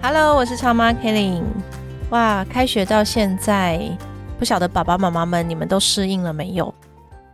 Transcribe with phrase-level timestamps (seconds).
[0.00, 1.42] Hello，我是超妈 Kelly。
[2.10, 3.80] 哇，开学到现在，
[4.38, 6.72] 不晓得爸爸妈妈们你们都适应了没有？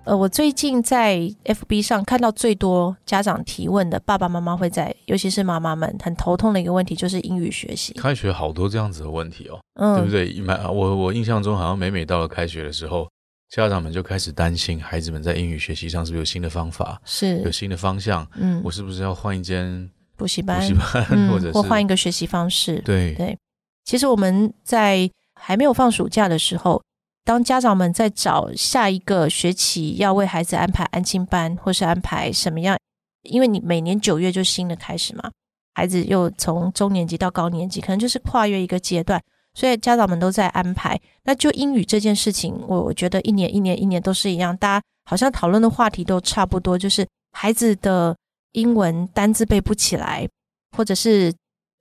[0.05, 7.92] 呃，我最近在 FB 上看到最多家长提问的，爸爸妈妈会在，尤其是妈妈们很头痛的一个问题，就是英语学习。
[7.95, 10.42] 开学好多这样子的问题哦，嗯，对不对？
[10.73, 13.06] 我我印象中好像每每到了开学的时候，
[13.51, 18.27] 家长们就开始担心孩子们在英语学习上是不是有新的方法，是有新的方向。
[18.37, 19.89] 嗯，我是不是要换一间？
[20.17, 22.79] 补习班，补习班，或者或换一个学习方式。
[22.85, 23.37] 对对，
[23.85, 26.83] 其实我们在还没有放暑假的时候，
[27.25, 32.79] 当家长们在找下一个学期要为孩子安排安心班，或是安排什么样，
[33.23, 35.31] 因为你每年九月就新的开始嘛，
[35.75, 39.21] 孩子又从中年级到高年级，可能就是跨越一个阶段，
[39.55, 41.01] 所以家长们都在安排。
[41.25, 48.17] 那就英语这件事情，我我觉得一年一年一年都是一样，大家好像讨论的话题都差不多，就是孩子的。
[48.55, 50.28] 英文单字背不起来，
[50.77, 51.33] 或者是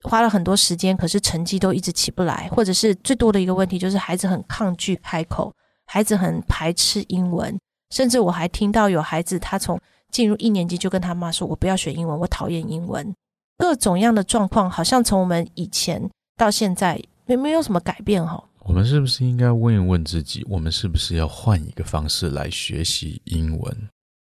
[0.02, 5.52] 花了很多时间，可是成绩都一直起不来，或者是最多的一个问题就是孩子很抗拒开口，
[5.86, 7.58] 孩子很排斥英文，
[7.90, 9.80] 甚至我还听到有孩子他从
[10.12, 13.12] 进入一年级就跟他妈说：“我不要学英文，我讨厌英文。”
[13.58, 18.42] 各种样的状况，好像从我们以前到现在没没有什么改变哈。
[18.60, 23.88] 我们是不是应该问一问自己，我们是不是要换一个方式来学习英文？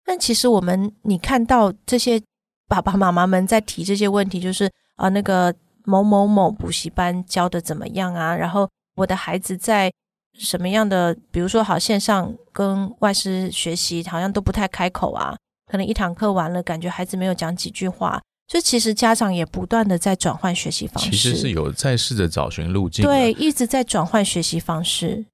[0.08, 2.18] 但其实我们，你看到这些
[2.66, 4.64] 爸爸妈妈们在提这些问题，就是
[4.96, 8.34] 啊，那个某某某补习班教的怎么样啊？
[8.34, 9.92] 然后我的孩子在
[10.38, 15.36] 什么样的，比如说好线上跟外师学习，好像都不太开口啊。
[15.70, 18.18] 可能一堂课完了，感觉孩子没有讲几句话。
[18.50, 25.26] 所以其实家长也不断的在转换学习方式，其实是有在试着找寻路径，对，一直在转换学习方式。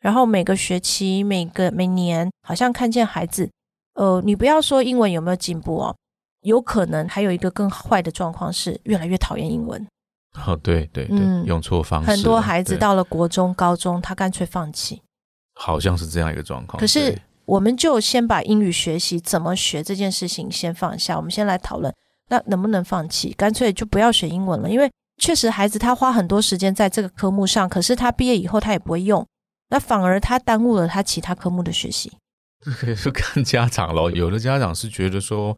[0.00, 3.48] 然后每个学期、每个每年，好像看见孩子。
[3.98, 5.96] 呃，你不要说英文有没有进步哦，
[6.42, 9.84] 有可能还有一个更坏的状况是越来越讨厌英文。
[10.46, 12.08] 哦，对对对，用错方式。
[12.08, 15.02] 很多孩子到了国中、高中，他干脆放弃。
[15.54, 16.78] 好像是这样一个状况。
[16.78, 21.92] 可是，我们就先把英语学习怎么学这件事情先放下，我们先来讨论，
[22.28, 23.32] 那能不能放弃？
[23.32, 24.88] 干脆就不要学英文了，因为
[25.20, 29.26] 确实孩子他花很多时间在这个科目上，可是他毕业以后他也不会用，
[29.70, 32.12] 那反而他耽误了他其他科目的学习。
[32.60, 35.56] 这个是看家长咯，有的家长是觉得说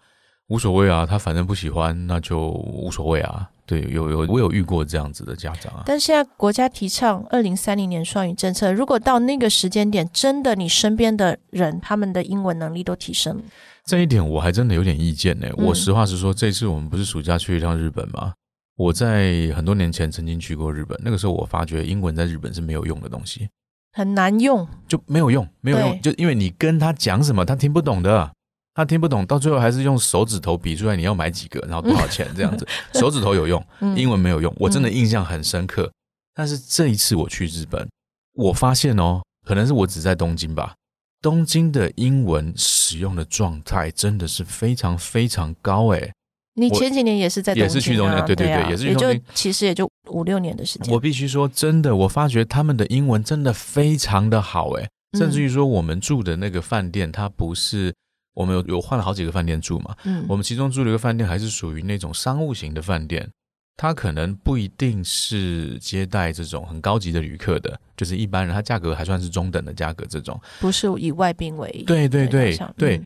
[0.48, 3.48] 无所谓啊，他反正不喜欢，那就无所谓啊。
[3.64, 5.84] 对，有有我有遇过这样子的家长啊。
[5.86, 13.42] 但现在国家提倡二零三零年双语政策，如果到那个时间点，真的你身边的人他们的英文能力都提升了，
[13.84, 15.46] 这一点我还真的有点意见呢。
[15.56, 18.32] 我实话实说，这次我们不是暑假去一趟日本吗？
[18.76, 23.48] 我在很多年前曾经去过日本，那个时候我发觉英文在日本是没有用的东西。
[23.92, 28.30] 很难用，就没有用，没有用，就因为你跟他讲什么，他听不懂的，
[28.74, 32.66] 他听不懂，到最后还是用手指头比出来你要买几个，然后多少钱这样子。
[32.94, 33.64] 手指头有用，
[33.96, 35.90] 英文没有用，我真的印象很深刻。
[36.34, 37.88] 但是这一次我去日本，
[38.34, 40.74] 我发现哦，可能是我只在东京吧，
[41.20, 46.12] 东京的英文使用的状态真的是非常非常高诶。
[46.60, 50.92] 你前几年也是在也是去东京，对对对，也是去东京，其实也就五六年的时间。
[50.92, 54.88] 我必须说，真的，我发觉他们的英文真的非常的好，哎，
[55.18, 57.94] 甚至于说我们住的那个饭店，它不是
[58.34, 63.28] 我们有有换了好几个饭店住嘛，嗯，我们其中住了一个饭店，还是属于那种商务型的饭店，
[63.76, 73.00] 它可能不一定是接待这种很高级的旅客的，就是一般人，它价格还算是中等的价格，这种不是以外宾为对对对对。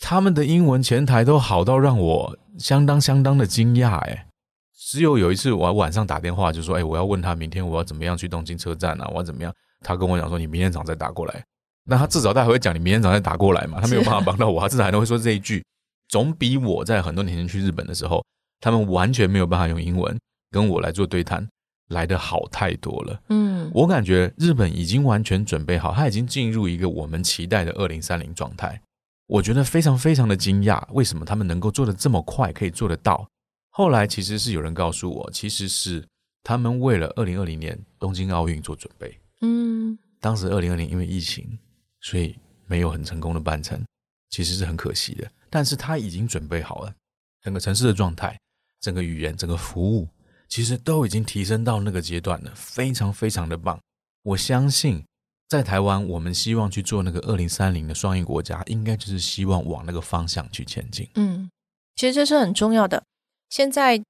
[0.00, 4.26] 他们的英文前台都好到让我相当相当的惊讶哎！
[4.74, 9.06] 只有有一次我晚上打电话就说：“哎，我要问他明天我要怎么样去东京车站啊？
[9.12, 9.54] 我要怎么样？”
[9.84, 11.44] 他跟我讲说：“你明天早上再打过来。
[11.86, 15.64] ”那他至少他还会讲：“你明天早上再打过来嘛？”他没有 办法帮到我，他至少还能会说这一句，
[16.08, 18.24] 总比我在很多年前去日本的时候，
[18.58, 20.18] 他们完全没有办法用英文
[20.50, 21.46] 跟我来做对谈
[21.90, 23.20] 来的好太多了。
[23.28, 28.80] 嗯，我感觉日本已经完全准备好，他已经进入一个我们期待的二零三零状态。
[29.30, 33.24] 我觉得非常非常的惊讶，为什么他们能够做的这么快，可以做得到？
[33.68, 36.04] 后来其实是有人告诉我，其实是
[36.42, 39.16] 他们为了二零二零年东京奥运做准备。
[39.42, 41.56] 嗯，当时二零二零因为疫情，
[42.00, 42.36] 所以
[42.66, 43.80] 没有很成功的办成，
[44.30, 45.30] 其实是很可惜的。
[45.48, 46.92] 但是他已经准备好了，
[47.40, 48.36] 整个城市的状态、
[48.80, 50.08] 整个语言、整个服务，
[50.48, 53.78] 其实都已经提升到那个阶段了，非常非常的棒。
[54.24, 55.04] 我相信
[55.50, 61.08] 在台湾，我们希望去做那个二零三零的双赢国家，应该就是希望往那个方向去前进。
[61.16, 61.50] 嗯，
[61.96, 63.02] 其实这是很重要的。
[63.48, 64.00] 现在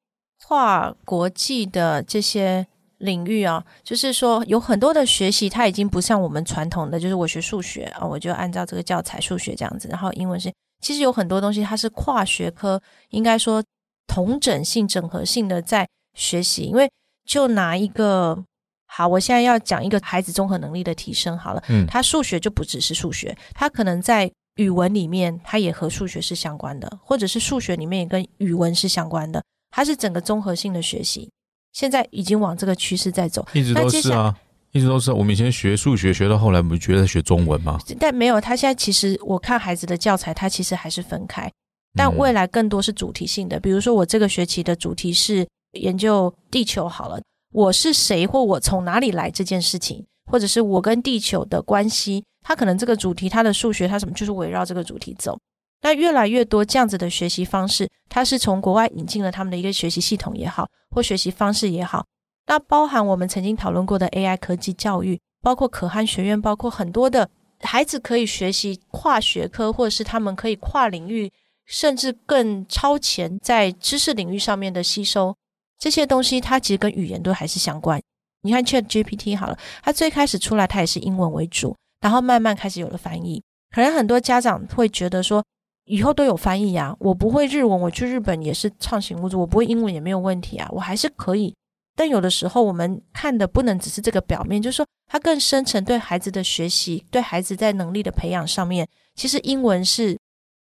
[0.44, 2.66] 跨国际的这些
[2.98, 10.52] 领域啊，就是说有很多的学习，它已经不像我们传统的，就是我学数学啊，我就按照这个教材数学这样子，然后英文是，
[10.82, 13.64] 其实有很多东西它是跨学科，应该说
[14.06, 16.64] 同整性、整合性的在学习。
[16.64, 16.90] 因为
[17.24, 18.44] 就拿一个
[18.92, 31.30] 好，我现在要讲一个孩子综合能力的提升好了，嗯他数学就不只是数学，他可能在语文里面，他也和数学是相关的，或者是数学里面也跟语文是相关的，它是整个综合性的学习。
[31.72, 34.36] 现在已经往这个趋势在走，一直都是啊，
[34.72, 35.12] 一直都是。
[35.12, 37.78] 我们以前学数学学到后来，我们觉得学中文吗？
[37.98, 38.40] 但没有。
[38.40, 41.50] 他现在其实我看孩子的教材，他其实还是分开，
[41.94, 43.60] 但嗯未来更多是主题性的。
[43.60, 45.46] 比如说，我这个学期的主题是
[45.78, 47.20] 研究地球好了，
[47.52, 55.38] 我是谁或我从哪里来这件事情，或者是我跟地球的关系，它可能这个主题，它的数学它什么就是围绕这个主题走。
[55.82, 62.04] 那越来越多这样子的学习方式，它是从国外引进了他们的一个学习系统也好，或学习方式也好。
[62.46, 67.28] 那包含我们曾经讨论过的 AI 科技教育，包括可汗学院，包括很多的
[67.60, 71.32] 孩子可以学习跨学科，或者是他们可以跨领域，
[71.66, 75.34] 甚至更超前在知识领域上面的吸收
[75.80, 78.00] 这些东西，它其实跟语言都还是相关。
[78.42, 83.42] 你看 Chat GPT 好了，它最开始出来它也是英文为主，然后慢慢开始有了翻译。
[83.74, 85.44] 可能很多家长会觉得说，
[85.86, 91.54] 以后都有翻译呀、我不会日文，我去日本也是畅行无阻；我不会英文也没有问题啊，我还是可以。
[91.96, 100.18] 但有的时候我们看的不能只是这个表面，就是说它更深层对孩子的学习，对孩子在能力的培养上面，其实英文是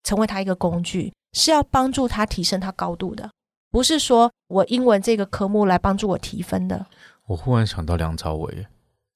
[0.03, 3.29] 成为他一个工具，是要帮助他提升他高度的，
[3.75, 6.85] 不是说我英文这个科目来帮助我提分的。
[7.27, 8.65] 我忽然想到梁朝伟，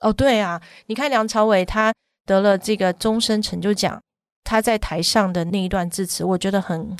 [0.02, 1.94] 哦，对啊，你看梁朝伟他
[2.26, 4.02] 得了这个终身成就奖，
[4.44, 6.94] 他在台上的那一段致辞，我觉得很，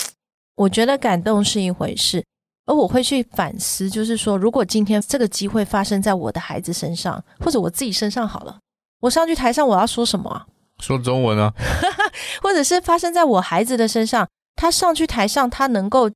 [0.56, 2.24] 我觉得感动是一回事，
[2.66, 8.58] 而我会去反思，就是说，如果今天这个机会发生在我的孩子身上，或者我自己身上好了，
[9.02, 10.48] 我上去台上我要说什么啊？
[10.80, 11.54] 说中文啊，
[12.42, 14.26] 或者是发生在我孩子的身上，
[14.56, 16.10] 他上去台上，他能够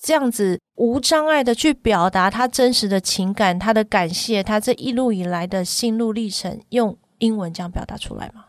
[0.00, 8.46] 这样子无障碍的去表达他真实的情感、他的感谢、他这一路以来的心路历程，用英文这样表达出来吗？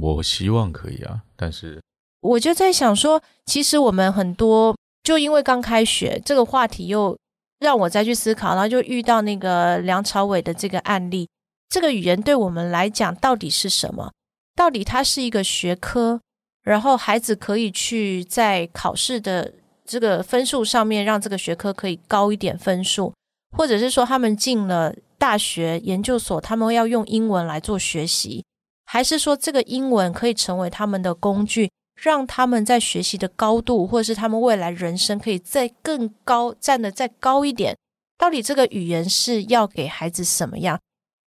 [0.00, 1.80] 我希望可以啊，但是
[2.20, 7.16] 我就在想说，其实我们很多就因为刚开学这个话题，又
[7.60, 11.28] 让我再去思考，然后就遇到那个梁朝伟的这个案例。
[11.68, 14.12] 这个语言对我们来讲到底是什么？
[14.54, 16.20] 到底它是一个学科，
[16.62, 19.52] 然后孩子可以去在考试的
[19.88, 23.12] 这个分数上面让这个学科可以高一点分数，
[23.56, 28.44] 或者是说他们进了大学研究所，他们要用英文来做学习，
[28.84, 31.70] 还是说这个英文可以成为他们的工具，
[32.00, 37.76] 让他们在学习的高度，或者是他们未来人生可以再更高站得再高一点？
[38.18, 40.78] 到底这个语言是要给孩子什么样？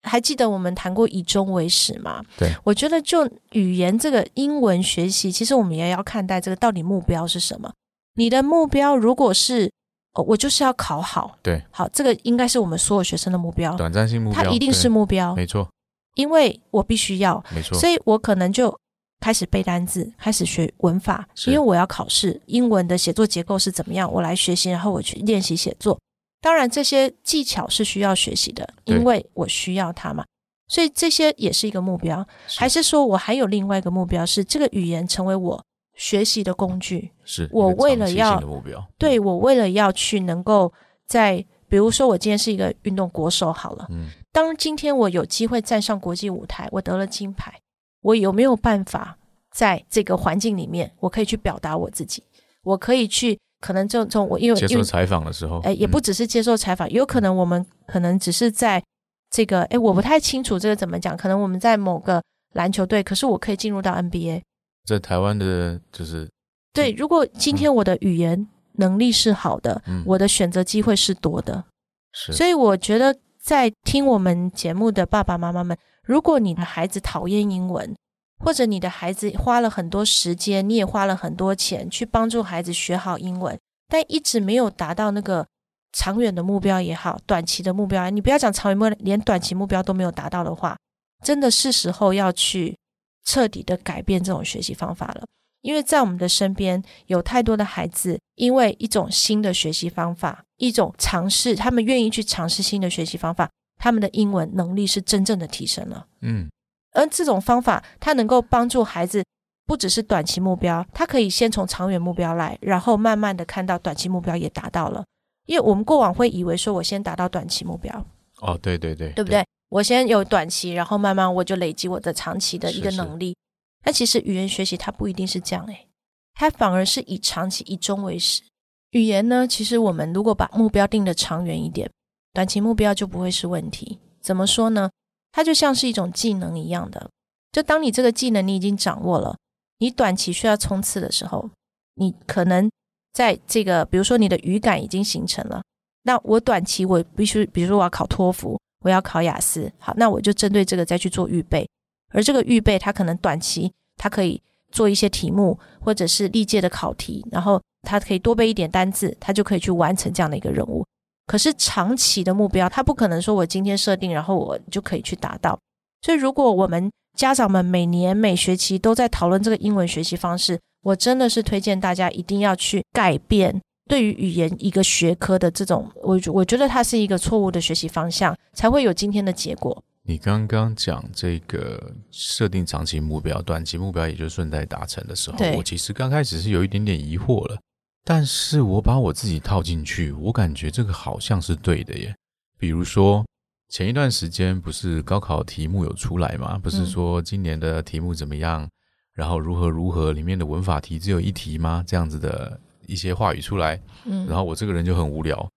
[0.04, 2.22] 还记得我们谈过以终为始吗？
[2.38, 7.72] 对，我觉得就语言这个英文学习，其实我们也要看待这个到底目标是什么。
[8.16, 9.72] 你的目标如果是
[10.14, 15.68] 哦，我就是要考好，对，好，这个应该是我们所有学生的目标，短暂性目标，它一定是目标，没错，
[16.16, 18.78] 因为我必须要，没错，所以我可能就
[19.20, 26.00] 开始背单字，开始学文法，因为我要考试，英文的写作结构是怎么样，我来学习，然后我去练习写作。
[26.40, 30.24] 当然，这些技巧是需要学习的，因为我需要它嘛。
[30.68, 35.64] 所以这些也是一个目标，还是说我还有另外一个目标，是这个语言成为我
[35.96, 37.12] 学习的工具？
[37.24, 40.72] 是我为了要目标，对我为了要去能够
[41.08, 47.54] 在，比如说我今天是一个运动国手好了，嗯，当今天我有机会站上国际舞台，我得了金牌，
[48.02, 49.18] 我有没有办法
[49.52, 52.24] 在这个环境里面，我可以去表达我自己？
[52.64, 58.84] 我可以去，可能就从我因为接受采访的时候，哎，也不嗯只是接受采访，有可能我们可能只是在
[59.30, 62.22] 这个哎，我不太清楚这个怎么讲，可能我们在某个
[62.54, 64.42] 篮球队，可是我可以进入到 NBA。
[64.86, 66.30] 在台湾的，就是
[66.74, 71.64] 对，如果今天我的语言能力是好的，嗯，我的选择机会是多的，
[72.12, 72.34] 是。
[72.34, 77.96] 所以我觉得，在听我们节目的爸爸妈妈们，如果你的孩子讨厌英文，
[78.44, 85.48] 或者你的孩子花了很多时间，你也花了很多钱去帮助孩子学好英文，但一直没有达到那个
[85.94, 90.76] 长远的目标也好，短期的目标，你不要讲长远目标，连短期目标都没有达到的话，
[91.24, 92.76] 真的是时候要去
[93.24, 95.26] 彻底的改变这种学习方法了。
[95.62, 103.50] 因为在我们的身边有太多的孩子，因为一种新的学习方法，一种尝试，他们愿意去尝试新的学习方法，
[103.80, 106.06] 他们的英文能力是真正的提升了。
[106.20, 106.50] 嗯，
[106.92, 109.24] 而这种方法，它能够帮助孩子，
[109.66, 115.06] 不只是短期目标，他可以先从长远目标来，然后慢慢的看到短期目标也达到了。
[115.46, 118.06] 因为我们过往会以为说，我先达到短期目标，
[118.42, 119.46] 哦，对对对，对不对？
[119.74, 123.36] 我先有短期，然后慢慢我就累积我的长期的一个能力。
[123.84, 125.88] 那其实语言学习它不一定是这样诶，
[126.36, 128.44] 它反而是以长期以终为始。
[128.92, 131.90] 语言呢，其实我们如果把目标定的长远一点，
[132.34, 133.98] 短期目标就不会是问题。
[134.22, 134.92] 怎么说呢？
[135.32, 137.10] 它就像是一种技能一样的，
[137.52, 139.36] 就当你这个技能你已经掌握了，
[139.80, 141.50] 你短期需要冲刺的时候，
[141.96, 142.70] 你可能
[143.12, 145.64] 在这个，比如说你的语感已经形成了，
[146.04, 151.68] 那我短期我必须，比如说我要考托福，我要考雅思，好，那我就针对这个再去做预备。
[152.12, 154.40] 而这个预备，它可能短期它可以
[154.72, 160.86] 做一些题目，或者是历届的考题，然后它可以多背一点单字，它就可以去完成这样的一个任务。
[161.26, 165.58] 可是长期的目标，它不可能说我今天设定，然后我就可以去达到。
[166.02, 179.84] 所以，如果我们家长们每年每学期都在讨论这个英文学习方式，我真的是推荐大家一定要去改变对于语言一个学科的这种，我我觉得它是一个错误的学习方向，才会有今天的结果。
[180.06, 187.58] 你刚刚讲这个设定长期目标，短期目标也就顺带达成的时候，我其实刚开始是有一点点疑惑了，
[188.04, 192.14] 但是我把我自己套进去，我感觉这个好像是对的耶。
[192.58, 193.26] 比如说
[193.70, 198.70] 前一段时间不是高考题目有出来吗，不是说今年的题目怎么样，
[199.14, 201.82] 然后如何如何，里面的文法题只有一题吗？
[201.88, 205.50] 这样子的一些话语出来，嗯，然后我这个人就很无聊，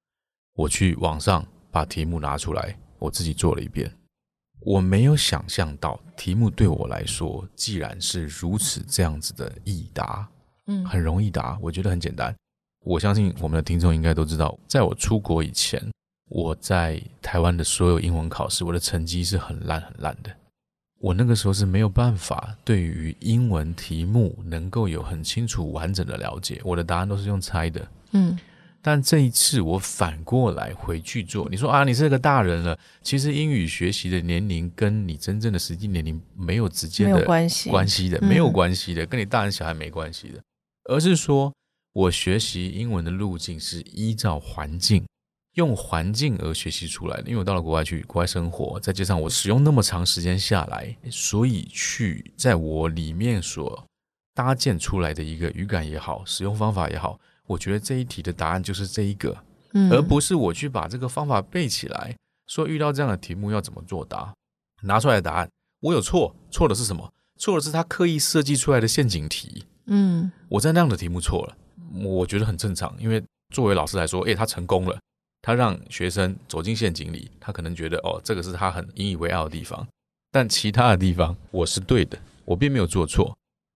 [0.54, 3.90] 我去网上把题目拿出来，我自己做了一遍。
[4.60, 10.28] 我没有想象到题目对我来说，既然是如此这样子的易答，
[10.66, 12.34] 嗯很容易答，我觉得很简单。
[12.84, 15.80] 我相信我们的听众应该都知道，在我出国以前，
[16.30, 20.34] 我在台湾的所有英文考试，我的成绩是很烂很烂的。
[20.98, 27.88] 我那个时候是没有办法对于英文题目能够有很清楚完整的了解，我的答案都是用猜的。
[28.12, 28.38] 嗯
[28.82, 40.40] 但这一次我反过来回去做，你说啊，你是个大人了，其实英语学习的年龄跟你真正的实际年龄没有直接没有的关系，关系的，嗯没有关系的，跟你大人小孩没关系的，
[40.84, 41.52] 而是说
[41.94, 45.04] 我学习英文的路径是依照环境，
[45.56, 47.24] 用环境而学习出来的。
[47.24, 53.84] 因为我到了国外去，国外生活，再加上我使用那么长时间下来，所以去在我里面所
[54.34, 59.36] 搭建出来的一个语感也好，使用方法也好，我觉得这一题的答案就是这一个，
[59.72, 64.32] 嗯，而不是我去把这个方法背起来，说遇到这样的题目要怎么作答，
[64.82, 67.12] 拿出来的答案我有错，错的是什么？
[67.38, 69.64] 错的是他刻意设计出来的陷阱题。
[69.88, 71.56] 嗯我在那样的题目错了，
[72.02, 73.22] 我觉得很正常，因为
[73.54, 74.98] 作为老师来说，诶，他成功了，
[75.46, 79.86] 他让学生走进陷阱里，他可能觉得哦，这个是他很引以为傲的地方，
[80.32, 83.32] 但其他的地方我是对的，我并没有做错，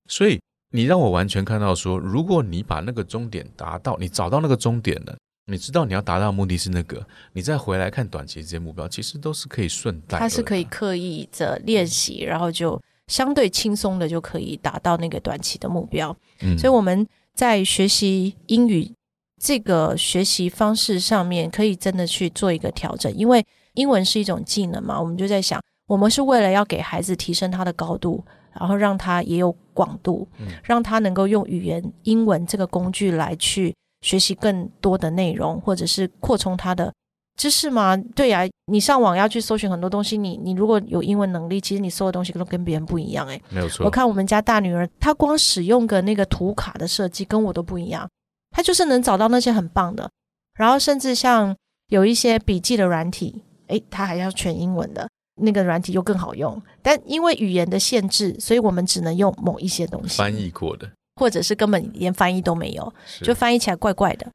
[0.09, 5.17] 所以你让我完全看到说，如果你把那个终点达到，你找到那个终点了。
[5.47, 10.29] 你知道你要达到的目的是那个，你再回来看短期这些目标，其实都是可以顺带而来。
[10.29, 16.17] 它是可以刻意的练习，然后就相对轻松的就可以达到那个短期的目标。
[16.41, 18.93] 嗯，所以我们在学习英语
[19.40, 23.44] 这个学习方式上面，可以真的去做一个调整，因为
[23.75, 36.92] 英文是一种技能嘛，我们就在想，我们是为了要给孩子提升他的高度，然后让他也有广度，嗯让他能够用语言英文这个工具来去学习更多的内容，或者是扩充他的。
[37.37, 37.97] 知识吗？
[38.14, 43.40] 对呀、你上网要去搜寻很多东西，你你如果有英文能力，其实你搜的东西都跟别人不一样诶。
[43.49, 43.87] 没有错。
[43.87, 48.06] 我看我们家大女儿，她光使用个那个图卡的设计跟我都不一样，
[48.50, 50.11] 她就是能找到那些很棒的，
[50.54, 51.57] 然后甚至像
[51.88, 55.09] 有一些笔记的软体，诶，它还要全英文的
[55.42, 62.92] 那个软体又更好用，但因为语言的限制，所以我们只能用某一些东西，翻译过的，或者是根本连翻译都没有，
[63.23, 64.26] 就翻译起来怪怪的。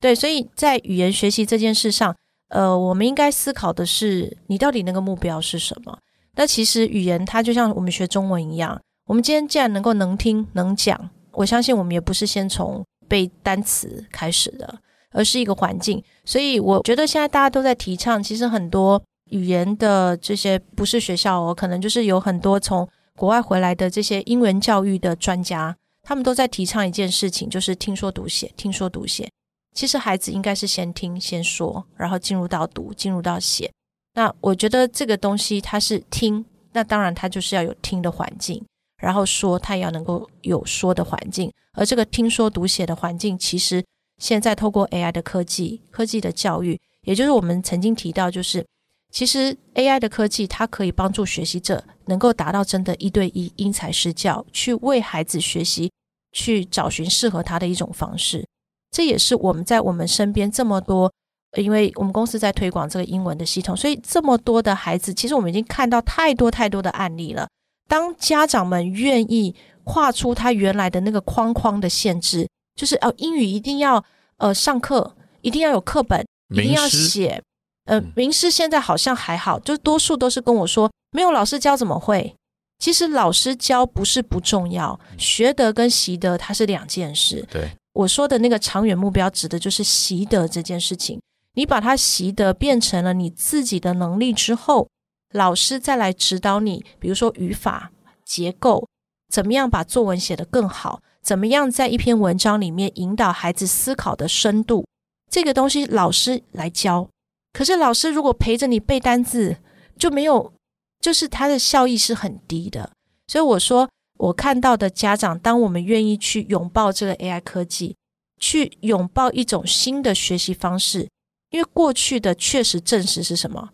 [0.00, 2.14] 对，所以在语言学习这件事上，
[2.48, 5.98] 呃，我们应该思考的是，你到底那个目标是什么？
[6.36, 14.78] 那其实语言它就像我们学中文一样，我们今天既然能够能听能讲，我相信我们也不是先从背单词开始的，
[15.10, 16.02] 而是一个环境。
[16.24, 29.30] 所以我觉得现在大家都在提倡，其实很多语言的这些不是学校哦，可能就是有很多从国外回来的这些英文教育的专家，他们都在提倡一件事情，就是听说读写，听说读写。
[29.72, 33.70] 其实孩子应该是先听先说，然后进入到读，进入到写。
[34.14, 38.64] 那我觉得这个东西它是听，那当然它就是要有听的环境，
[39.04, 43.84] 然后说他要能够有说的环境，而这个听说读写的环境，其实
[44.16, 48.64] 现在透过 AI 的科技、科技的教育，也就是我们曾经提到，就是
[49.12, 55.92] 其实 AI 的科技它可以帮助学习者能够达到真的一对一因材施教，去为孩子学习，
[56.32, 58.42] 去找寻适合他的一种方式。
[58.90, 61.12] 这也是我们在我们身边这么多，
[61.58, 67.46] 因为我们公司在推广这个英文的系统，所以这么多的孩子，其实我们已经看到太多太多的案例了。
[67.88, 74.02] 当家长们愿意跨出他原来的那个框框的限制，就是哦，英语一定要
[74.38, 77.42] 呃上课，一定要有课本，一定要写。
[77.84, 82.34] 呃，名师现在好像还好，就多数都是跟我说，没有老师教怎么会？
[82.78, 87.46] 其实老师教不是不重要，学得跟习得它是两件事。
[87.50, 91.20] 对，我说的那个长远目标指的就是习得这件事情。
[91.56, 94.88] 你把它习得变成了你自己的能力之后。
[95.34, 97.90] 老师再来指导你，比如说语法
[98.24, 98.88] 结构，
[99.28, 101.02] 怎么样把作文写得更好？
[101.20, 104.86] 怎么样在一篇文章里面引导孩子思考的深度？
[105.28, 107.08] 这个东西老师来教。
[107.52, 109.56] 可是老师如果陪着你背单字，
[109.98, 110.52] 就没有，
[111.00, 112.92] 就是他的效益是很低的。
[113.26, 113.88] 所以我说，
[114.18, 117.96] 我看到的家长，当我们愿意去拥抱这个 AI 科技，
[118.38, 121.08] 去拥抱一种新的学习方式，
[121.50, 123.70] 因为过去的确实证实是什么？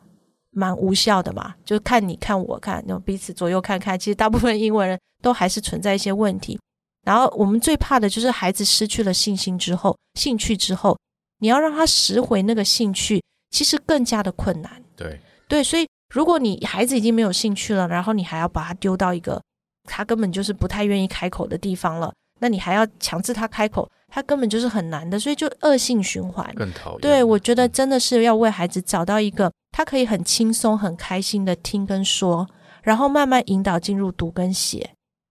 [0.50, 6.58] 蛮无效的嘛，就看你看我看，那彼此左右看看，其实大部分英文人都还是存在一些问题。
[7.06, 10.98] 然后我们最怕的就是孩子失去了信心之后，兴趣之后，
[11.38, 14.82] 你要让他拾回那个兴趣，其实更加的困难。
[14.96, 19.42] 对对，所以如果你孩子已经没有兴趣了，然后你还要把他丢到一个
[19.84, 23.90] 他根本就是不太愿意开口的地方了，那你还要强制他开口。
[24.10, 26.52] 他根本就是很难的，所以就恶性循环。
[26.54, 27.00] 更讨厌。
[27.00, 32.48] 对，我觉得真的是要为孩子找到一个他可以很轻松、很开心的听跟说，
[32.82, 34.90] 然后慢慢引导进入读跟写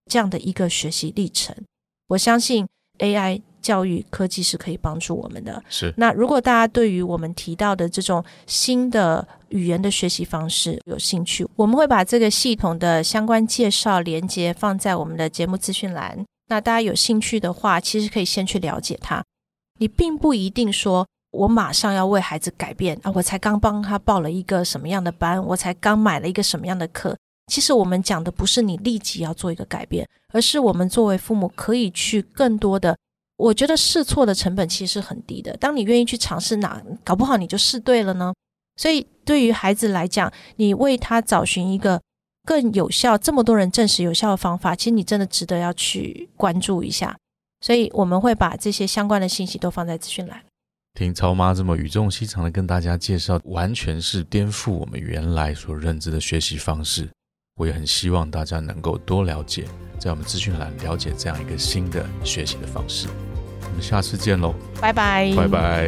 [0.09, 1.55] 这样的一个学习历程。
[2.07, 2.67] 我相信
[2.99, 5.61] AI 教育科技是可以帮助我们的。
[5.69, 5.93] 是。
[5.97, 16.25] 那如果大家对于我们提到的这种新的语言的学习方式有兴趣，我们会把这个系统的相关介绍连接放在我们的节目资讯栏。
[16.49, 19.23] 那大家有兴趣的话，其实可以先去了解他。
[19.77, 23.11] 你并不一定说，我马上要为孩子改变啊！
[23.15, 27.15] 我才刚帮他报了一个什么样的班，我才刚买了一个什么样的课。
[27.51, 32.97] 其实我们讲的不是你立即要做一个改变，而是我们作为父母可以去更多的。
[33.37, 35.55] 我觉得试错的成本其实是很低的。
[35.57, 38.33] 当你愿意去尝试，哪搞不好你就试对了呢？
[38.75, 42.01] 所以对于孩子来讲，你为他找寻一个。
[42.49, 47.15] 更有效，这么多人证实有效的方法，其实你真的值得要去关注一下。
[47.61, 50.41] 所以我们会把这些相关的信息都放在资讯栏。
[50.95, 57.07] 听超妈这么语重心长的跟大家介绍，完全是颠覆我们原来所认知的学习方式。
[57.55, 59.65] 我也很希望大家能够多了解，
[59.99, 63.07] 在我们资讯栏了解这样一个新的学习的方式。
[63.61, 65.87] 我们下次见喽，拜拜，拜拜。